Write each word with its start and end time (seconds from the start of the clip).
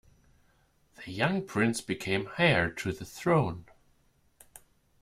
The 1.05 1.11
young 1.11 1.43
prince 1.45 1.79
became 1.79 2.27
heir 2.39 2.71
to 2.71 2.91
the 2.91 3.05
throne. 3.05 3.67